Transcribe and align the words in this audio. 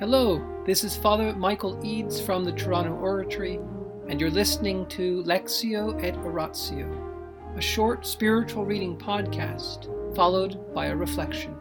Hello, 0.00 0.44
this 0.66 0.82
is 0.82 0.96
Father 0.96 1.32
Michael 1.36 1.80
Eades 1.84 2.20
from 2.20 2.42
the 2.42 2.50
Toronto 2.50 2.94
Oratory, 2.94 3.60
and 4.08 4.20
you're 4.20 4.28
listening 4.28 4.86
to 4.88 5.22
Lectio 5.22 6.02
et 6.02 6.16
Oratio, 6.16 7.54
a 7.56 7.60
short 7.60 8.04
spiritual 8.04 8.64
reading 8.64 8.98
podcast 8.98 9.86
followed 10.16 10.74
by 10.74 10.86
a 10.86 10.96
reflection. 10.96 11.54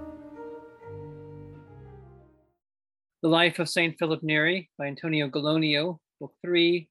The 3.21 3.29
Life 3.29 3.59
of 3.59 3.69
St. 3.69 3.95
Philip 3.99 4.23
Neri 4.23 4.67
by 4.79 4.87
Antonio 4.87 5.29
Gallonio, 5.29 5.99
Book 6.19 6.33
3, 6.41 6.89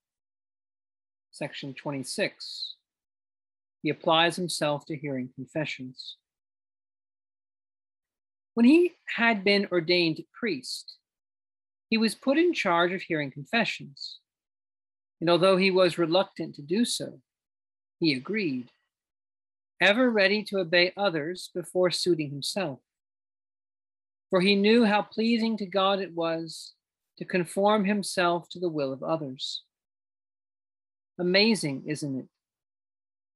Section 1.33 1.75
26. 1.75 2.77
He 3.83 3.91
applies 3.91 4.37
himself 4.37 4.87
to 4.87 4.97
hearing 4.97 5.29
confessions. 5.35 6.19
When 8.55 8.65
he 8.65 8.93
had 9.17 9.43
been 9.43 9.67
ordained 9.73 10.23
priest, 10.39 10.99
he 11.93 11.99
was 11.99 12.15
put 12.15 12.39
in 12.39 12.55
charge 12.55 12.91
of 12.95 13.03
hearing 13.03 13.31
confessions. 13.31 14.21
And 15.21 15.29
although 15.29 15.59
he 15.59 15.71
was 15.71 15.99
reluctant 15.99 16.55
to 16.55 16.63
do 16.63 16.87
so, 16.87 17.21
he 17.99 18.15
agreed, 18.15 18.71
ever 19.79 20.11
ready 20.11 20.43
to 20.45 20.57
obey 20.57 20.95
others 20.97 21.51
before 21.55 21.91
suiting 21.91 22.31
himself. 22.31 22.79
For 24.31 24.41
he 24.41 24.57
knew 24.57 24.87
how 24.87 25.03
pleasing 25.03 25.59
to 25.59 25.67
God 25.67 26.01
it 26.01 26.15
was 26.15 26.73
to 27.19 27.27
conform 27.27 27.85
himself 27.85 28.49
to 28.53 28.59
the 28.59 28.71
will 28.71 28.91
of 28.91 29.03
others. 29.03 29.63
Amazing, 31.19 31.83
isn't 31.87 32.21
it? 32.21 32.29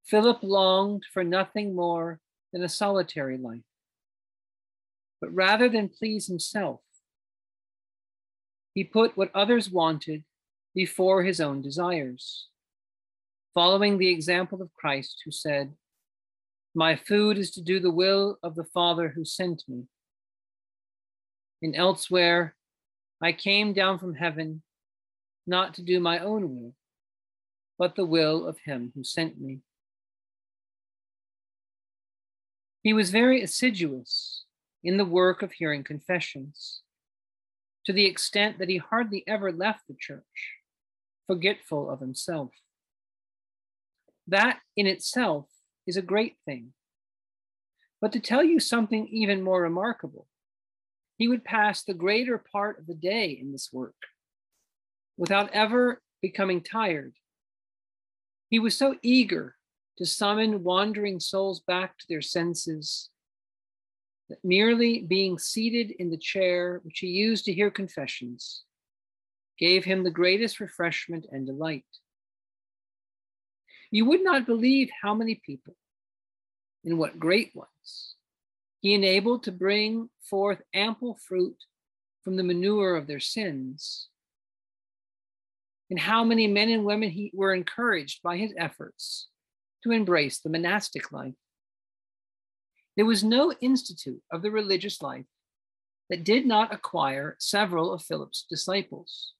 Philip 0.06 0.38
longed 0.42 1.02
for 1.12 1.22
nothing 1.22 1.74
more 1.74 2.20
than 2.54 2.62
a 2.62 2.70
solitary 2.70 3.36
life. 3.36 3.68
But 5.20 5.34
rather 5.34 5.68
than 5.68 5.90
please 5.90 6.26
himself, 6.26 6.80
he 8.76 8.84
put 8.84 9.16
what 9.16 9.30
others 9.34 9.70
wanted 9.70 10.22
before 10.74 11.24
his 11.24 11.40
own 11.40 11.62
desires, 11.62 12.48
following 13.54 13.96
the 13.96 14.10
example 14.10 14.60
of 14.60 14.74
Christ, 14.74 15.22
who 15.24 15.30
said, 15.30 15.72
My 16.74 16.94
food 16.94 17.38
is 17.38 17.50
to 17.52 17.62
do 17.62 17.80
the 17.80 17.90
will 17.90 18.38
of 18.42 18.54
the 18.54 18.66
Father 18.74 19.08
who 19.08 19.24
sent 19.24 19.62
me. 19.66 19.84
And 21.62 21.74
elsewhere, 21.74 22.54
I 23.22 23.32
came 23.32 23.72
down 23.72 23.98
from 23.98 24.14
heaven 24.14 24.62
not 25.46 25.72
to 25.74 25.82
do 25.82 25.98
my 25.98 26.18
own 26.18 26.42
will, 26.54 26.74
but 27.78 27.96
the 27.96 28.04
will 28.04 28.46
of 28.46 28.58
him 28.58 28.92
who 28.94 29.04
sent 29.04 29.40
me. 29.40 29.60
He 32.82 32.92
was 32.92 33.08
very 33.08 33.40
assiduous 33.40 34.44
in 34.84 34.98
the 34.98 35.06
work 35.06 35.40
of 35.40 35.52
hearing 35.52 35.82
confessions 35.82 36.82
to 37.86 37.92
the 37.92 38.04
extent 38.04 38.58
that 38.58 38.68
he 38.68 38.78
hardly 38.78 39.24
ever 39.26 39.52
left 39.52 39.86
the 39.88 39.96
church, 39.98 40.58
forgetful 41.26 41.88
of 41.88 42.00
himself. 42.00 42.50
That 44.26 44.58
in 44.76 44.86
itself 44.86 45.46
is 45.86 45.96
a 45.96 46.02
great 46.02 46.34
thing. 46.44 46.72
But 48.00 48.12
to 48.12 48.20
tell 48.20 48.42
you 48.42 48.60
something 48.60 49.06
even 49.08 49.42
more 49.42 49.62
remarkable, 49.62 50.26
he 51.16 51.28
would 51.28 51.44
pass 51.44 51.82
the 51.82 51.94
greater 51.94 52.38
part 52.38 52.78
of 52.78 52.86
the 52.86 52.94
day 52.94 53.30
in 53.30 53.52
this 53.52 53.70
work 53.72 53.94
without 55.16 55.50
ever 55.52 56.02
becoming 56.20 56.60
tired. 56.60 57.14
He 58.50 58.58
was 58.58 58.76
so 58.76 58.96
eager 59.02 59.56
to 59.98 60.04
summon 60.04 60.62
wandering 60.62 61.20
souls 61.20 61.60
back 61.60 61.96
to 61.98 62.06
their 62.08 62.20
senses 62.20 63.10
that 64.28 64.44
merely 64.44 65.00
being 65.00 65.38
seated 65.38 65.92
in 65.98 66.10
the 66.10 66.16
chair 66.16 66.80
which 66.82 66.98
he 66.98 67.08
used 67.08 67.44
to 67.44 67.52
hear 67.52 67.70
confessions 67.70 68.64
gave 69.58 69.84
him 69.84 70.02
the 70.02 70.10
greatest 70.10 70.60
refreshment 70.60 71.26
and 71.30 71.46
delight. 71.46 71.84
You 73.90 74.04
would 74.06 74.22
not 74.22 74.46
believe 74.46 74.90
how 75.02 75.14
many 75.14 75.36
people, 75.36 75.76
and 76.84 76.98
what 76.98 77.18
great 77.18 77.54
ones, 77.54 78.16
he 78.80 78.94
enabled 78.94 79.44
to 79.44 79.52
bring 79.52 80.10
forth 80.20 80.60
ample 80.74 81.18
fruit 81.26 81.56
from 82.22 82.36
the 82.36 82.42
manure 82.42 82.96
of 82.96 83.06
their 83.06 83.20
sins, 83.20 84.08
and 85.88 85.98
how 85.98 86.24
many 86.24 86.48
men 86.48 86.68
and 86.68 86.84
women 86.84 87.10
he 87.10 87.30
were 87.32 87.54
encouraged 87.54 88.22
by 88.22 88.36
his 88.36 88.52
efforts 88.58 89.28
to 89.84 89.92
embrace 89.92 90.40
the 90.40 90.50
monastic 90.50 91.12
life. 91.12 91.34
There 92.96 93.06
was 93.06 93.22
no 93.22 93.52
institute 93.60 94.22
of 94.32 94.42
the 94.42 94.50
religious 94.50 95.02
life 95.02 95.26
that 96.08 96.24
did 96.24 96.46
not 96.46 96.72
acquire 96.72 97.36
several 97.38 97.92
of 97.92 98.02
Philip's 98.02 98.46
disciples. 98.48 99.34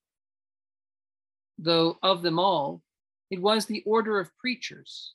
Though 1.58 1.98
of 2.02 2.22
them 2.22 2.38
all, 2.38 2.82
it 3.30 3.40
was 3.40 3.66
the 3.66 3.82
order 3.86 4.20
of 4.20 4.36
preachers 4.36 5.14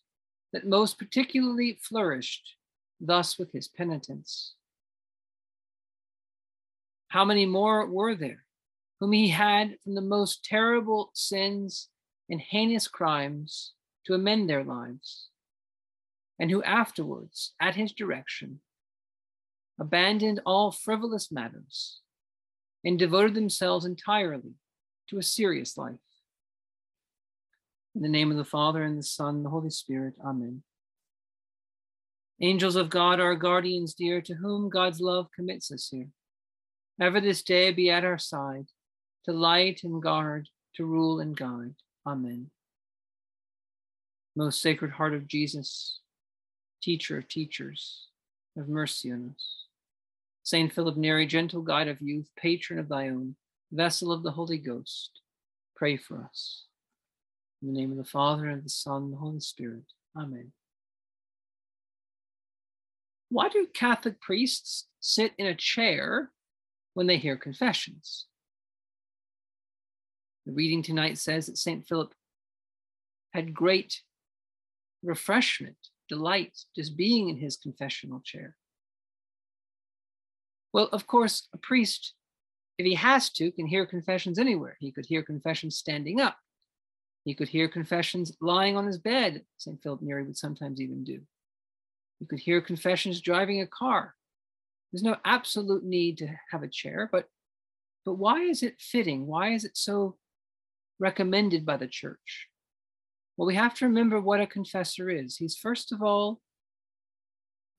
that 0.54 0.66
most 0.66 0.98
particularly 0.98 1.80
flourished 1.82 2.56
thus 3.00 3.38
with 3.38 3.52
his 3.52 3.68
penitents. 3.68 4.56
How 7.10 7.26
many 7.26 7.46
more 7.46 7.86
were 7.86 8.16
there 8.16 8.46
whom 9.00 9.12
he 9.12 9.30
had 9.30 9.78
from 9.84 9.96
the 9.96 10.02
most 10.02 10.46
terrible 10.46 11.12
sins 11.14 11.90
and 12.30 12.40
heinous 12.40 12.88
crimes 12.88 13.74
to 14.06 14.14
amend 14.14 14.50
their 14.50 14.64
lives? 14.64 15.31
And 16.42 16.50
who 16.50 16.64
afterwards, 16.64 17.54
at 17.62 17.76
his 17.76 17.94
direction, 17.94 18.62
abandoned 19.80 20.42
all 20.44 20.72
frivolous 20.72 21.32
matters 21.32 22.00
and 22.84 22.98
devoted 22.98 23.36
themselves 23.36 23.86
entirely 23.86 24.56
to 25.08 25.20
a 25.20 25.24
serious 25.24 25.78
life. 25.78 26.00
In 27.94 28.02
the 28.02 28.10
name 28.10 28.32
of 28.32 28.38
the 28.38 28.44
Father, 28.44 28.82
and 28.82 28.98
the 28.98 29.04
Son, 29.04 29.36
and 29.36 29.46
the 29.46 29.52
Holy 29.52 29.70
Spirit, 29.70 30.16
Amen. 30.26 30.64
Angels 32.42 32.76
of 32.76 32.90
God, 32.90 33.20
our 33.20 33.36
guardians 33.36 33.94
dear, 33.94 34.20
to 34.22 34.34
whom 34.34 34.68
God's 34.68 35.00
love 35.00 35.28
commits 35.36 35.72
us 35.72 35.90
here, 35.90 36.10
ever 37.00 37.22
this 37.22 37.44
day 37.44 37.72
be 37.72 37.92
at 37.92 38.04
our 38.04 38.18
side, 38.18 38.66
to 39.26 39.32
light 39.32 39.82
and 39.84 40.02
guard, 40.02 40.50
to 40.74 40.86
rule 40.86 41.20
and 41.20 41.38
guide. 41.38 41.76
Amen. 42.08 42.50
Most 44.36 44.60
Sacred 44.60 44.90
Heart 44.90 45.14
of 45.14 45.28
Jesus, 45.28 46.01
teacher 46.82 47.18
of 47.18 47.28
teachers, 47.28 48.08
have 48.58 48.68
mercy 48.68 49.12
on 49.12 49.34
us. 49.36 49.66
Saint 50.44 50.74
Philip 50.74 50.98
Neri, 50.98 51.26
gentle 51.26 51.62
guide 51.62 51.88
of 51.88 52.02
youth, 52.02 52.30
patron 52.36 52.80
of 52.80 52.90
thy 52.90 53.10
own, 53.10 53.36
vessel 53.72 54.12
of 54.12 54.24
the 54.24 54.32
Holy 54.32 54.58
Ghost, 54.58 55.22
pray 55.76 55.98
for 55.98 56.24
us. 56.24 56.66
In 57.62 57.72
the 57.72 57.80
name 57.80 57.92
of 57.92 57.98
the 57.98 58.04
Father, 58.04 58.48
and 58.48 58.64
the 58.64 58.70
Son, 58.70 59.04
and 59.04 59.14
the 59.14 59.18
Holy 59.18 59.40
Spirit. 59.40 59.84
Amen. 60.18 60.52
Why 63.30 63.48
do 63.48 63.68
Catholic 63.74 64.20
priests 64.20 64.88
sit 65.00 65.32
in 65.38 65.46
a 65.46 65.56
chair 65.56 66.32
when 66.96 67.08
they 67.08 67.18
hear 67.18 67.38
confessions? 67.38 68.26
The 70.46 70.52
reading 70.52 70.82
tonight 70.82 71.18
says 71.18 71.46
that 71.46 71.58
St. 71.58 71.88
Philip 71.88 72.14
had 73.34 73.54
great 73.54 74.02
refreshment 75.04 75.78
delight 76.12 76.58
just 76.76 76.98
being 76.98 77.30
in 77.30 77.38
his 77.38 77.56
confessional 77.56 78.20
chair. 78.20 78.58
Well, 80.74 80.90
of 80.92 81.08
course, 81.08 81.48
a 81.54 81.58
priest, 81.58 82.14
if 82.78 82.86
he 82.86 82.96
has 82.96 83.30
to, 83.32 83.50
can 83.52 83.66
hear 83.66 83.86
confessions 83.86 84.38
anywhere. 84.38 84.76
He 84.82 84.92
could 84.92 85.06
hear 85.06 85.24
confessions 85.24 85.78
standing 85.78 86.20
up. 86.20 86.36
He 87.24 87.34
could 87.34 87.48
hear 87.48 87.70
confessions 87.70 88.36
lying 88.42 88.76
on 88.76 88.86
his 88.88 88.98
bed, 88.98 89.46
St. 89.58 89.82
Philip 89.82 90.02
Neri 90.02 90.24
would 90.24 90.38
sometimes 90.38 90.82
even 90.82 91.06
do. 91.06 91.22
You 92.20 92.28
could 92.28 92.40
hear 92.40 92.60
confessions 92.60 93.22
driving 93.22 93.62
a 93.62 93.68
car. 93.68 94.14
There's 94.92 95.04
no 95.04 95.16
absolute 95.24 95.86
need 95.86 96.18
to 96.18 96.28
have 96.52 96.64
a 96.64 96.68
chair, 96.68 97.08
but 97.10 97.30
but 98.04 98.16
why 98.16 98.42
is 98.42 98.64
it 98.64 98.82
fitting? 98.82 99.28
Why 99.28 99.54
is 99.54 99.64
it 99.64 99.78
so 99.78 100.18
recommended 101.00 101.66
by 101.66 101.78
the 101.78 101.88
church? 101.88 102.51
Well, 103.42 103.48
we 103.48 103.56
have 103.56 103.74
to 103.78 103.88
remember 103.88 104.22
what 104.22 104.40
a 104.40 104.46
confessor 104.46 105.10
is. 105.10 105.36
He's 105.36 105.58
first 105.58 105.92
of 105.92 106.04
all 106.04 106.42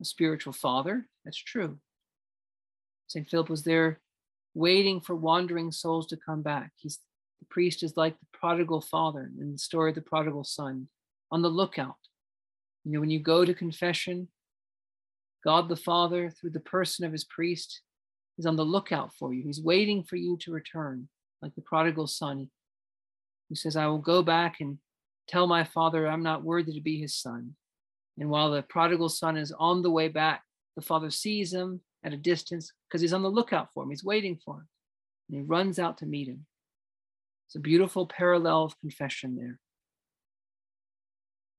a 0.01 0.05
spiritual 0.05 0.53
father. 0.53 1.07
That's 1.25 1.39
true. 1.39 1.79
St. 3.07 3.29
Philip 3.29 3.49
was 3.49 3.63
there 3.63 4.01
waiting 4.55 5.01
for 5.01 5.15
wandering 5.15 5.71
souls 5.71 6.09
to 6.09 6.17
come 6.17 6.43
back. 6.43 6.73
He's 6.75 6.99
the 7.39 7.47
priest 7.49 7.85
is 7.85 7.97
like 7.97 8.19
the 8.19 8.27
prodigal 8.37 8.81
father 8.81 9.31
in 9.41 9.53
the 9.53 9.59
story 9.59 9.93
of 9.93 9.95
the 9.95 10.03
prodigal 10.03 10.43
son, 10.43 10.89
on 11.31 11.43
the 11.43 11.49
lookout. 11.49 11.95
You 12.85 12.91
know, 12.91 13.01
when 13.01 13.11
you 13.11 13.21
go 13.21 13.45
to 13.45 13.55
confession, 13.55 14.27
God 15.45 15.69
the 15.69 15.77
Father, 15.77 16.29
through 16.29 16.51
the 16.51 16.59
person 16.59 17.07
of 17.07 17.13
his 17.13 17.23
priest, 17.23 17.83
is 18.37 18.47
on 18.47 18.57
the 18.57 18.65
lookout 18.65 19.13
for 19.15 19.33
you. 19.33 19.45
He's 19.45 19.63
waiting 19.63 20.03
for 20.03 20.17
you 20.17 20.37
to 20.39 20.51
return, 20.51 21.09
like 21.41 21.55
the 21.55 21.63
prodigal 21.63 22.09
son 22.09 22.51
He 23.49 23.55
says, 23.55 23.77
I 23.77 23.87
will 23.87 23.99
go 23.99 24.25
back 24.25 24.57
and 24.59 24.79
Tell 25.33 25.47
my 25.47 25.65
father 25.65 26.07
I'm 26.07 26.23
not 26.23 26.45
worthy 26.45 26.75
to 26.75 26.81
be 26.83 27.01
his 27.01 27.15
son. 27.15 27.55
And 28.19 28.29
while 28.29 28.51
the 28.51 28.61
prodigal 28.61 29.09
son 29.09 29.39
is 29.39 29.51
on 29.59 29.81
the 29.81 29.91
way 29.91 30.09
back, 30.09 30.43
the 30.77 30.83
father 30.83 31.09
sees 31.09 31.55
him 31.55 31.81
at 32.05 32.13
a 32.13 32.19
distance 32.19 32.71
because 32.87 33.01
he's 33.01 33.15
on 33.15 33.23
the 33.23 33.31
lookout 33.31 33.69
for 33.73 33.83
him. 33.83 33.89
He's 33.89 34.05
waiting 34.05 34.39
for 34.45 34.57
him. 34.57 34.69
And 35.31 35.41
he 35.41 35.47
runs 35.47 35.79
out 35.79 35.97
to 35.99 36.07
meet 36.07 36.29
him. 36.29 36.45
It's 37.49 37.55
a 37.55 37.61
beautiful 37.61 38.07
parallel 38.07 38.65
of 38.65 38.79
confession 38.81 39.35
there. 39.35 39.59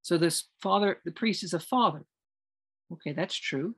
So 0.03 0.19
this 0.19 0.43
father, 0.61 0.99
the 1.03 1.11
priest 1.11 1.43
is 1.43 1.55
a 1.55 1.59
father. 1.59 2.03
Okay, 2.91 3.13
that's 3.13 3.35
true. 3.35 3.73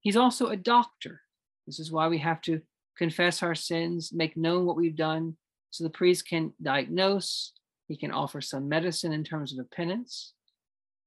He's 0.00 0.16
also 0.18 0.48
a 0.48 0.56
doctor. 0.56 1.22
This 1.66 1.78
is 1.78 1.90
why 1.90 2.08
we 2.08 2.18
have 2.18 2.42
to 2.42 2.60
confess 2.98 3.42
our 3.42 3.54
sins, 3.54 4.10
make 4.12 4.36
known 4.36 4.66
what 4.66 4.76
we've 4.76 4.96
done, 4.96 5.38
so 5.70 5.82
the 5.82 5.88
priest 5.88 6.28
can 6.28 6.52
diagnose, 6.60 7.54
he 7.90 7.96
can 7.96 8.12
offer 8.12 8.40
some 8.40 8.68
medicine 8.68 9.12
in 9.12 9.24
terms 9.24 9.52
of 9.52 9.58
a 9.58 9.64
penance. 9.64 10.32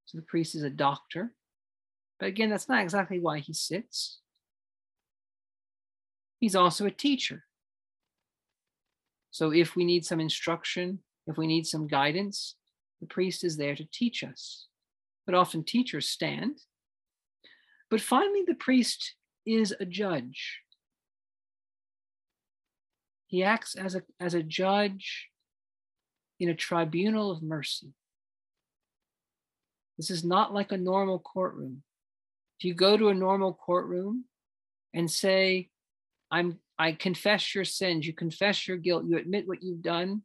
So 0.04 0.18
the 0.18 0.26
priest 0.26 0.54
is 0.54 0.64
a 0.64 0.70
doctor. 0.70 1.32
But 2.20 2.28
again, 2.28 2.50
that's 2.50 2.68
not 2.68 2.84
exactly 2.84 3.22
why 3.22 3.40
he 3.40 3.54
sits. 3.54 4.20
He's 6.42 6.58
also 6.58 6.86
a 6.86 6.92
teacher. 6.92 7.46
So 9.32 9.54
if 9.54 9.78
we 9.78 9.86
need 9.86 10.04
some 10.04 10.20
instruction, 10.20 11.00
if 11.26 11.38
we 11.38 11.48
need 11.48 11.66
some 11.66 11.88
guidance, 11.88 12.56
the 13.00 13.08
priest 13.08 13.46
is 13.46 13.56
there 13.56 13.78
to 13.78 13.88
teach 13.94 14.22
us. 14.22 14.68
But 15.26 15.36
often 15.36 15.64
teachers 15.64 16.10
stand. 16.10 16.58
But 17.90 18.02
finally, 18.02 18.44
the 18.46 18.56
priest 18.56 19.16
is 19.46 19.74
a 19.80 19.86
judge. 19.86 20.60
He 23.28 23.42
acts 23.42 23.74
as 23.74 23.96
a, 23.96 24.04
as 24.20 24.34
a 24.34 24.44
judge 24.44 25.30
in 26.44 26.50
a 26.50 26.56
tribunal 26.56 27.31
of 27.31 27.42
mercy. 27.42 27.94
This 29.98 30.10
is 30.10 30.24
not 30.24 30.54
like 30.54 30.72
a 30.72 30.78
normal 30.78 31.19
courtroom. 31.19 31.84
If 32.60 32.66
you 32.66 32.74
go 32.74 32.98
to 32.98 33.10
a 33.10 33.13
normal 33.13 33.54
courtroom 33.54 34.25
and 34.94 35.10
say, 35.10 35.69
I'm 36.30 36.60
I 36.78 36.94
confess 36.94 37.54
your 37.54 37.66
sins, 37.66 38.06
you 38.06 38.13
confess 38.13 38.68
your 38.68 38.78
guilt, 38.78 39.06
you 39.06 39.18
admit 39.18 39.48
what 39.48 39.62
you've 39.62 39.84
done, 39.84 40.24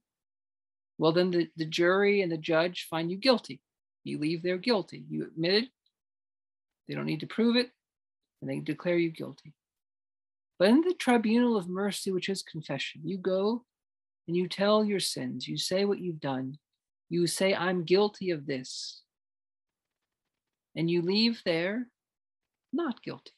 well, 0.98 1.12
then 1.12 1.30
the, 1.30 1.48
the 1.56 1.64
jury 1.64 2.22
and 2.22 2.32
the 2.32 2.38
judge 2.38 2.88
find 2.90 3.10
you 3.10 3.16
guilty. 3.16 3.60
You 4.02 4.18
leave 4.18 4.42
there 4.42 4.58
guilty. 4.58 5.04
You 5.08 5.24
admitted, 5.24 5.68
they 6.88 6.94
don't 6.94 7.06
need 7.06 7.20
to 7.20 7.26
prove 7.26 7.56
it, 7.56 7.70
and 8.40 8.50
they 8.50 8.58
declare 8.58 8.96
you 8.96 9.10
guilty. 9.10 9.52
But 10.58 10.70
in 10.70 10.80
the 10.80 10.94
tribunal 10.94 11.56
of 11.56 11.68
mercy, 11.68 12.10
which 12.10 12.28
is 12.28 12.42
confession, 12.42 13.02
you 13.04 13.18
go 13.18 13.64
and 14.28 14.36
you 14.36 14.48
tell 14.48 14.84
your 14.84 15.00
sins. 15.00 15.48
You 15.48 15.56
say 15.56 15.84
what 15.84 15.98
you've 15.98 16.20
done. 16.20 16.58
You 17.08 17.26
say, 17.26 17.54
I'm 17.54 17.84
guilty 17.84 18.30
of 18.30 18.46
this. 18.46 19.02
And 20.76 20.90
you 20.90 21.02
leave 21.02 21.42
there 21.44 21.88
not 22.72 23.02
guilty. 23.02 23.32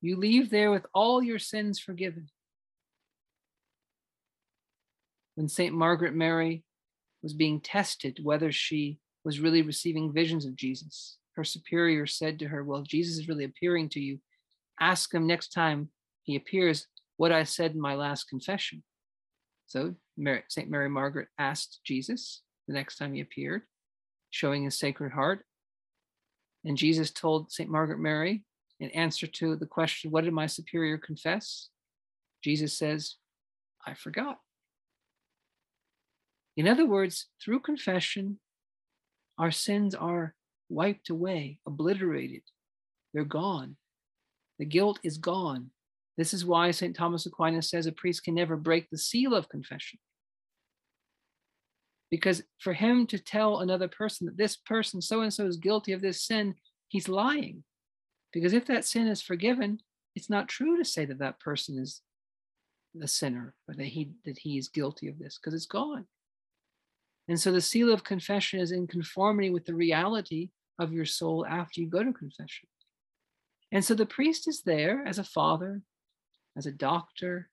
You 0.00 0.16
leave 0.16 0.50
there 0.50 0.70
with 0.70 0.84
all 0.92 1.22
your 1.22 1.38
sins 1.38 1.78
forgiven. 1.80 2.28
When 5.34 5.48
St. 5.48 5.74
Margaret 5.74 6.14
Mary 6.14 6.62
was 7.22 7.32
being 7.32 7.60
tested 7.60 8.20
whether 8.22 8.52
she 8.52 8.98
was 9.24 9.40
really 9.40 9.62
receiving 9.62 10.12
visions 10.12 10.44
of 10.44 10.54
Jesus, 10.54 11.16
her 11.36 11.44
superior 11.44 12.06
said 12.06 12.38
to 12.38 12.48
her, 12.48 12.62
Well, 12.62 12.82
Jesus 12.82 13.18
is 13.18 13.28
really 13.28 13.44
appearing 13.44 13.88
to 13.90 14.00
you 14.00 14.18
ask 14.80 15.12
him 15.14 15.26
next 15.26 15.48
time 15.48 15.88
he 16.22 16.36
appears 16.36 16.86
what 17.16 17.32
I 17.32 17.44
said 17.44 17.72
in 17.72 17.80
my 17.80 17.94
last 17.94 18.28
confession. 18.28 18.82
So 19.66 19.94
St. 20.48 20.70
Mary 20.70 20.88
Margaret 20.88 21.28
asked 21.38 21.80
Jesus 21.84 22.42
the 22.68 22.74
next 22.74 22.96
time 22.96 23.14
he 23.14 23.20
appeared, 23.20 23.62
showing 24.30 24.64
his 24.64 24.78
sacred 24.78 25.12
heart. 25.12 25.44
And 26.64 26.76
Jesus 26.76 27.10
told 27.10 27.52
St. 27.52 27.70
Margaret 27.70 27.98
Mary, 27.98 28.44
in 28.80 28.90
answer 28.90 29.26
to 29.26 29.56
the 29.56 29.66
question, 29.66 30.10
What 30.10 30.24
did 30.24 30.32
my 30.32 30.46
superior 30.46 30.98
confess? 30.98 31.68
Jesus 32.42 32.76
says, 32.76 33.16
I 33.86 33.94
forgot. 33.94 34.38
In 36.56 36.68
other 36.68 36.86
words, 36.86 37.26
through 37.42 37.60
confession, 37.60 38.38
our 39.38 39.50
sins 39.50 39.94
are 39.94 40.34
wiped 40.68 41.10
away, 41.10 41.58
obliterated. 41.66 42.42
They're 43.12 43.24
gone. 43.24 43.76
The 44.58 44.64
guilt 44.64 45.00
is 45.02 45.18
gone. 45.18 45.70
This 46.16 46.32
is 46.32 46.44
why 46.44 46.70
St. 46.70 46.94
Thomas 46.94 47.26
Aquinas 47.26 47.70
says 47.70 47.86
a 47.86 47.92
priest 47.92 48.24
can 48.24 48.34
never 48.34 48.56
break 48.56 48.88
the 48.88 48.98
seal 48.98 49.34
of 49.34 49.48
confession. 49.48 49.98
Because 52.10 52.42
for 52.60 52.72
him 52.72 53.06
to 53.08 53.18
tell 53.18 53.58
another 53.58 53.88
person 53.88 54.26
that 54.26 54.36
this 54.36 54.56
person, 54.56 55.02
so 55.02 55.22
and 55.22 55.34
so, 55.34 55.46
is 55.46 55.56
guilty 55.56 55.92
of 55.92 56.00
this 56.00 56.22
sin, 56.22 56.54
he's 56.88 57.08
lying. 57.08 57.64
Because 58.32 58.52
if 58.52 58.66
that 58.66 58.84
sin 58.84 59.08
is 59.08 59.20
forgiven, 59.20 59.80
it's 60.14 60.30
not 60.30 60.48
true 60.48 60.76
to 60.76 60.84
say 60.84 61.04
that 61.04 61.18
that 61.18 61.40
person 61.40 61.78
is 61.78 62.02
the 62.94 63.08
sinner 63.08 63.54
or 63.68 63.74
that 63.74 63.86
he 63.86 64.12
that 64.24 64.38
he 64.38 64.56
is 64.56 64.68
guilty 64.68 65.08
of 65.08 65.18
this 65.18 65.38
because 65.38 65.54
it's 65.54 65.66
gone. 65.66 66.06
And 67.28 67.40
so 67.40 67.50
the 67.50 67.60
seal 67.60 67.92
of 67.92 68.04
confession 68.04 68.60
is 68.60 68.70
in 68.70 68.86
conformity 68.86 69.50
with 69.50 69.64
the 69.64 69.74
reality 69.74 70.50
of 70.78 70.92
your 70.92 71.06
soul 71.06 71.46
after 71.48 71.80
you 71.80 71.88
go 71.88 72.04
to 72.04 72.12
confession. 72.12 72.68
And 73.72 73.84
so 73.84 73.94
the 73.94 74.06
priest 74.06 74.46
is 74.46 74.62
there 74.62 75.04
as 75.06 75.18
a 75.18 75.24
father, 75.24 75.82
as 76.56 76.66
a 76.66 76.72
doctor, 76.72 77.48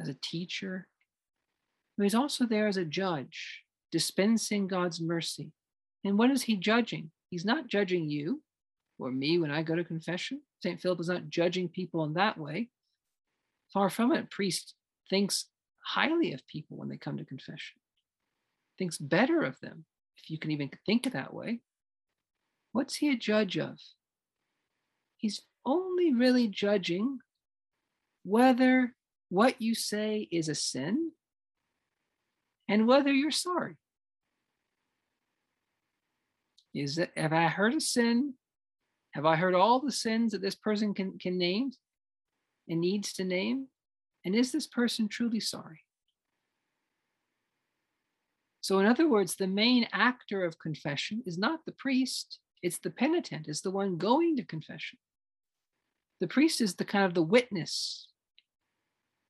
as 0.00 0.08
a 0.08 0.16
teacher, 0.22 0.88
but 1.96 2.04
he's 2.04 2.14
also 2.14 2.46
there 2.46 2.66
as 2.66 2.76
a 2.76 2.84
judge, 2.84 3.62
dispensing 3.92 4.66
God's 4.66 5.00
mercy. 5.00 5.52
And 6.04 6.18
what 6.18 6.30
is 6.30 6.42
he 6.42 6.56
judging? 6.56 7.10
He's 7.28 7.44
not 7.44 7.68
judging 7.68 8.08
you 8.08 8.42
or 8.98 9.10
me 9.10 9.38
when 9.38 9.50
I 9.50 9.62
go 9.62 9.74
to 9.74 9.84
confession. 9.84 10.40
St. 10.62 10.80
Philip 10.80 11.00
is 11.00 11.08
not 11.08 11.28
judging 11.28 11.68
people 11.68 12.04
in 12.04 12.14
that 12.14 12.38
way. 12.38 12.70
Far 13.72 13.90
from 13.90 14.12
it. 14.12 14.24
A 14.24 14.26
Priest 14.26 14.74
thinks 15.08 15.46
highly 15.84 16.32
of 16.32 16.46
people 16.46 16.76
when 16.76 16.88
they 16.88 16.96
come 16.96 17.18
to 17.18 17.24
confession, 17.24 17.78
thinks 18.78 18.98
better 18.98 19.42
of 19.42 19.58
them, 19.60 19.84
if 20.16 20.30
you 20.30 20.38
can 20.38 20.50
even 20.50 20.70
think 20.86 21.12
that 21.12 21.32
way. 21.32 21.60
What's 22.72 22.96
he 22.96 23.10
a 23.10 23.16
judge 23.16 23.58
of? 23.58 23.78
he's 25.20 25.42
only 25.66 26.14
really 26.14 26.48
judging 26.48 27.18
whether 28.24 28.94
what 29.28 29.60
you 29.60 29.74
say 29.74 30.28
is 30.30 30.48
a 30.48 30.54
sin 30.54 31.12
and 32.68 32.86
whether 32.86 33.12
you're 33.12 33.30
sorry. 33.30 33.76
Is 36.74 36.96
that 36.96 37.10
have 37.16 37.32
I 37.32 37.48
heard 37.48 37.74
a 37.74 37.80
sin? 37.80 38.34
Have 39.12 39.26
I 39.26 39.36
heard 39.36 39.54
all 39.54 39.80
the 39.80 39.90
sins 39.90 40.32
that 40.32 40.42
this 40.42 40.54
person 40.54 40.94
can, 40.94 41.18
can 41.18 41.36
name 41.36 41.72
and 42.68 42.80
needs 42.80 43.12
to 43.14 43.24
name? 43.24 43.66
And 44.24 44.36
is 44.36 44.52
this 44.52 44.68
person 44.68 45.08
truly 45.08 45.40
sorry? 45.40 45.80
So, 48.60 48.78
in 48.78 48.86
other 48.86 49.08
words, 49.08 49.34
the 49.34 49.48
main 49.48 49.88
actor 49.92 50.44
of 50.44 50.58
confession 50.58 51.22
is 51.26 51.38
not 51.38 51.60
the 51.66 51.72
priest, 51.72 52.38
it's 52.62 52.78
the 52.78 52.90
penitent, 52.90 53.48
it's 53.48 53.62
the 53.62 53.70
one 53.70 53.96
going 53.96 54.36
to 54.36 54.44
confession 54.44 54.98
the 56.20 56.28
priest 56.28 56.60
is 56.60 56.74
the 56.74 56.84
kind 56.84 57.04
of 57.04 57.14
the 57.14 57.22
witness 57.22 58.06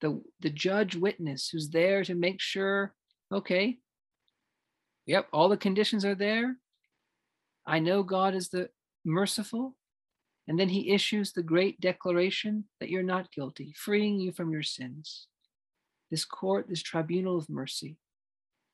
the 0.00 0.23
the 0.40 0.50
judge 0.50 0.97
witness 0.97 1.49
who's 1.49 1.71
there 1.71 2.02
to 2.04 2.14
make 2.14 2.40
sure 2.40 2.95
okay 3.33 3.78
yep 5.07 5.28
all 5.33 5.49
the 5.49 5.57
conditions 5.57 6.04
are 6.04 6.14
there. 6.14 6.57
I 7.66 7.78
know 7.78 8.02
god 8.02 8.35
is 8.35 8.49
the 8.49 8.71
merciful. 9.04 9.76
And 10.49 10.59
then 10.59 10.71
he 10.71 10.90
issues 10.90 11.33
the 11.33 11.45
great 11.45 11.80
declaration 11.80 12.64
that 12.80 12.90
you're 12.90 13.04
not 13.04 13.30
guilty 13.30 13.73
freeing 13.76 14.19
you 14.19 14.33
from 14.33 14.50
your 14.50 14.64
sins. 14.64 15.28
This 16.11 16.25
court 16.25 16.66
this 16.69 16.83
tribunal 16.83 17.38
of 17.38 17.49
mercy. 17.49 17.99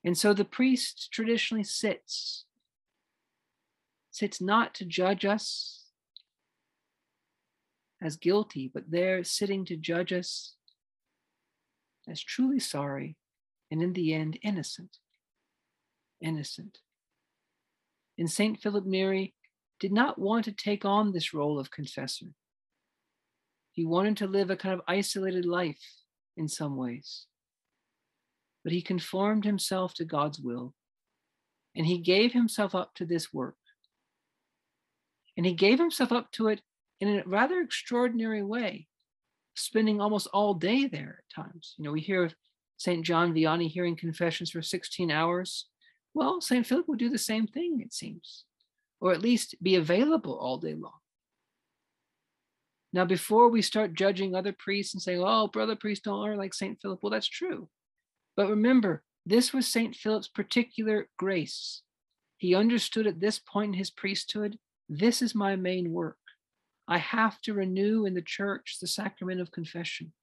And 0.03 0.17
so 0.17 0.33
the 0.33 0.45
priest 0.45 1.09
traditionally 1.11 1.63
sits 1.63 2.45
sits 4.11 4.41
not 4.41 4.73
to 4.73 4.85
judge 4.85 5.25
us 5.25 5.85
as 8.01 8.15
guilty, 8.15 8.69
but 8.73 8.89
there 8.89 9.23
sitting 9.23 9.65
to 9.65 9.75
judge 9.75 10.11
us 10.11 10.55
as 12.09 12.21
truly 12.21 12.59
sorry 12.59 13.15
and 13.71 13.81
in 13.81 13.93
the 13.93 14.13
end 14.13 14.39
innocent. 14.41 14.97
Innocent. 16.21 16.79
And 18.17 18.29
St. 18.29 18.59
Philip 18.59 18.85
Neri 18.85 19.33
did 19.79 19.91
not 19.91 20.17
want 20.17 20.45
to 20.45 20.51
take 20.51 20.85
on 20.85 21.11
this 21.11 21.33
role 21.33 21.59
of 21.59 21.69
confessor. 21.69 22.27
He 23.71 23.85
wanted 23.85 24.17
to 24.17 24.27
live 24.27 24.49
a 24.49 24.55
kind 24.55 24.73
of 24.73 24.81
isolated 24.87 25.45
life 25.45 25.83
in 26.35 26.47
some 26.47 26.75
ways. 26.75 27.27
But 28.63 28.73
he 28.73 28.81
conformed 28.81 29.45
himself 29.45 29.93
to 29.95 30.05
God's 30.05 30.39
will 30.39 30.73
and 31.75 31.85
he 31.85 31.99
gave 31.99 32.33
himself 32.33 32.73
up 32.73 32.95
to 32.95 33.05
this 33.05 33.31
work. 33.31 33.55
And 35.37 35.45
he 35.45 35.53
gave 35.53 35.77
himself 35.77 36.11
up 36.11 36.31
to 36.33 36.47
it 36.47 36.61
in 36.99 37.19
a 37.19 37.23
rather 37.27 37.61
extraordinary 37.61 38.41
way, 38.41 38.87
spending 39.57 39.99
almost 39.99 40.27
all 40.33 40.53
day 40.53 40.87
there 40.87 41.19
at 41.19 41.43
times. 41.43 41.75
You 41.77 41.83
know, 41.83 41.91
we 41.91 42.01
hear 42.01 42.23
of 42.25 42.35
St. 42.77 43.05
John 43.05 43.33
Vianney 43.33 43.69
hearing 43.69 43.95
confessions 43.95 44.51
for 44.51 44.61
16 44.61 45.11
hours. 45.11 45.65
Well, 46.13 46.41
St. 46.41 46.65
Philip 46.65 46.87
would 46.87 46.99
do 46.99 47.09
the 47.09 47.17
same 47.17 47.47
thing, 47.47 47.81
it 47.81 47.93
seems, 47.93 48.45
or 48.99 49.11
at 49.11 49.21
least 49.21 49.55
be 49.61 49.75
available 49.75 50.37
all 50.37 50.57
day 50.57 50.73
long. 50.73 50.93
Now, 52.93 53.05
before 53.05 53.49
we 53.49 53.61
start 53.61 53.93
judging 53.93 54.33
other 54.33 54.55
priests 54.57 54.93
and 54.93 55.01
saying, 55.01 55.21
oh, 55.23 55.47
brother 55.47 55.75
priests 55.75 56.03
don't 56.03 56.21
learn 56.21 56.37
like 56.37 56.53
St. 56.53 56.79
Philip, 56.81 56.99
well, 57.01 57.11
that's 57.11 57.27
true. 57.27 57.69
But 58.35 58.49
remember, 58.49 59.03
this 59.25 59.53
was 59.53 59.67
St. 59.67 59.95
Philip's 59.95 60.29
particular 60.29 61.09
grace. 61.17 61.81
He 62.37 62.55
understood 62.55 63.07
at 63.07 63.19
this 63.19 63.39
point 63.39 63.73
in 63.73 63.79
his 63.79 63.89
priesthood, 63.89 64.57
this 64.87 65.21
is 65.21 65.35
my 65.35 65.55
main 65.55 65.91
work. 65.91 66.17
I 66.87 66.99
have 66.99 67.41
to 67.41 67.53
renew 67.53 68.05
in 68.05 68.13
the 68.13 68.21
church 68.21 68.77
the 68.79 68.87
sacrament 68.87 69.41
of 69.41 69.51
confession. 69.51 70.13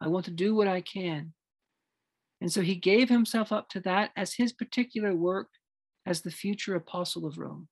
I 0.00 0.08
want 0.08 0.24
to 0.24 0.30
do 0.30 0.54
what 0.54 0.68
I 0.68 0.80
can. 0.80 1.34
And 2.40 2.52
so 2.52 2.60
he 2.60 2.74
gave 2.74 3.08
himself 3.08 3.52
up 3.52 3.68
to 3.70 3.80
that 3.80 4.10
as 4.16 4.34
his 4.34 4.52
particular 4.52 5.14
work 5.14 5.48
as 6.06 6.22
the 6.22 6.30
future 6.30 6.74
apostle 6.74 7.26
of 7.26 7.38
Rome. 7.38 7.68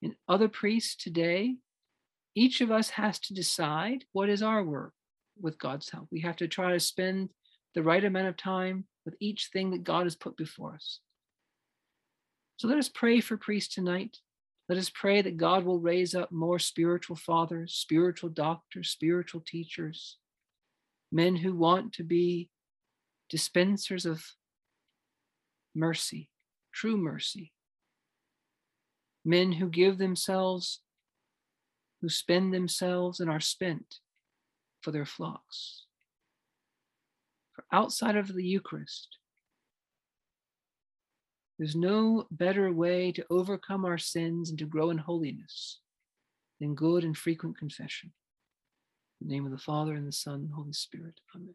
In 0.00 0.16
other 0.26 0.48
priests 0.48 0.96
today, 0.96 1.56
each 2.34 2.60
of 2.60 2.70
us 2.70 2.90
has 2.90 3.18
to 3.20 3.34
decide 3.34 4.04
what 4.12 4.30
is 4.30 4.42
our 4.42 4.64
work 4.64 4.94
with 5.38 5.58
God's 5.58 5.90
help. 5.90 6.08
We 6.10 6.20
have 6.20 6.36
to 6.36 6.48
try 6.48 6.72
to 6.72 6.80
spend 6.80 7.30
the 7.74 7.82
right 7.82 8.04
amount 8.04 8.28
of 8.28 8.36
time 8.36 8.84
with 9.04 9.14
each 9.20 9.50
thing 9.52 9.70
that 9.72 9.84
God 9.84 10.04
has 10.04 10.16
put 10.16 10.36
before 10.36 10.74
us. 10.74 11.00
So 12.60 12.68
let 12.68 12.76
us 12.76 12.90
pray 12.90 13.20
for 13.20 13.38
priests 13.38 13.74
tonight. 13.74 14.18
Let 14.68 14.76
us 14.76 14.90
pray 14.90 15.22
that 15.22 15.38
God 15.38 15.64
will 15.64 15.80
raise 15.80 16.14
up 16.14 16.30
more 16.30 16.58
spiritual 16.58 17.16
fathers, 17.16 17.72
spiritual 17.72 18.28
doctors, 18.28 18.90
spiritual 18.90 19.40
teachers, 19.46 20.18
men 21.10 21.36
who 21.36 21.56
want 21.56 21.94
to 21.94 22.04
be 22.04 22.50
dispensers 23.30 24.04
of 24.04 24.22
mercy, 25.74 26.28
true 26.70 26.98
mercy, 26.98 27.54
men 29.24 29.52
who 29.52 29.70
give 29.70 29.96
themselves, 29.96 30.82
who 32.02 32.10
spend 32.10 32.52
themselves 32.52 33.20
and 33.20 33.30
are 33.30 33.40
spent 33.40 34.00
for 34.82 34.90
their 34.90 35.06
flocks. 35.06 35.86
For 37.54 37.64
outside 37.72 38.16
of 38.16 38.34
the 38.34 38.44
Eucharist, 38.44 39.16
there's 41.60 41.76
no 41.76 42.26
better 42.30 42.72
way 42.72 43.12
to 43.12 43.26
overcome 43.28 43.84
our 43.84 43.98
sins 43.98 44.48
and 44.48 44.58
to 44.58 44.64
grow 44.64 44.88
in 44.88 44.96
holiness 44.96 45.80
than 46.58 46.74
good 46.74 47.04
and 47.04 47.14
frequent 47.14 47.58
confession. 47.58 48.10
In 49.20 49.28
the 49.28 49.34
name 49.34 49.44
of 49.44 49.52
the 49.52 49.58
Father, 49.58 49.94
and 49.94 50.08
the 50.08 50.12
Son, 50.12 50.36
and 50.36 50.50
the 50.50 50.54
Holy 50.54 50.72
Spirit. 50.72 51.20
Amen. 51.36 51.54